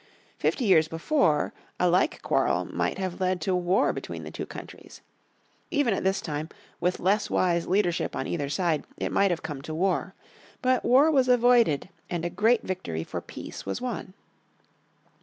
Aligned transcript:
Fifty 0.39 0.65
years 0.65 0.87
before, 0.87 1.53
a 1.79 1.87
like 1.87 2.23
quarrel 2.23 2.65
might 2.65 2.97
have 2.97 3.21
led 3.21 3.39
to 3.41 3.53
war 3.55 3.93
between 3.93 4.23
the 4.23 4.31
two 4.31 4.47
countries. 4.47 4.99
Even 5.69 5.93
at 5.93 6.03
this 6.03 6.21
time, 6.21 6.49
with 6.79 6.99
less 6.99 7.29
wise 7.29 7.67
leadership 7.67 8.15
on 8.15 8.25
either 8.25 8.49
side, 8.49 8.83
it 8.97 9.11
might 9.11 9.29
have 9.29 9.43
come 9.43 9.61
to 9.61 9.75
war. 9.75 10.15
But 10.63 10.83
war 10.83 11.11
was 11.11 11.27
avoided 11.27 11.87
and 12.09 12.25
a 12.25 12.31
great 12.31 12.63
victory 12.63 13.03
for 13.03 13.21
peace 13.21 13.63
was 13.67 13.79
won. 13.79 14.15